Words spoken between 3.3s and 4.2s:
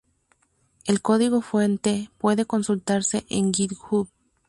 GitHub.